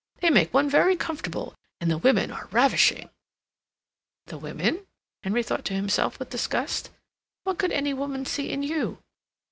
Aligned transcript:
They 0.19 0.31
make 0.31 0.51
one 0.51 0.67
very 0.67 0.95
comfortable, 0.95 1.53
and 1.79 1.91
the 1.91 1.99
women 1.99 2.31
are 2.31 2.47
ravishing." 2.49 3.11
"The 4.25 4.39
women?" 4.39 4.87
Henry 5.21 5.43
thought 5.43 5.63
to 5.65 5.75
himself, 5.75 6.17
with 6.17 6.31
disgust. 6.31 6.89
"What 7.43 7.59
could 7.59 7.71
any 7.71 7.93
woman 7.93 8.25
see 8.25 8.49
in 8.51 8.63
you?" 8.63 8.97